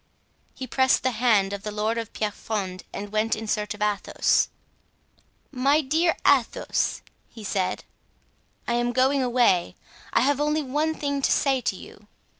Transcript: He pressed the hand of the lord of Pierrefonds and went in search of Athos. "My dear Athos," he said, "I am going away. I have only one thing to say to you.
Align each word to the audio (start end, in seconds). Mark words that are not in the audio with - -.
He 0.55 0.65
pressed 0.65 1.03
the 1.03 1.11
hand 1.11 1.53
of 1.53 1.61
the 1.61 1.71
lord 1.71 1.99
of 1.99 2.11
Pierrefonds 2.11 2.85
and 2.91 3.11
went 3.11 3.35
in 3.35 3.45
search 3.45 3.75
of 3.75 3.83
Athos. 3.83 4.49
"My 5.51 5.81
dear 5.81 6.15
Athos," 6.25 7.03
he 7.29 7.43
said, 7.43 7.83
"I 8.67 8.73
am 8.73 8.93
going 8.93 9.21
away. 9.21 9.75
I 10.11 10.21
have 10.21 10.41
only 10.41 10.63
one 10.63 10.95
thing 10.95 11.21
to 11.21 11.31
say 11.31 11.61
to 11.61 11.75
you. 11.75 12.07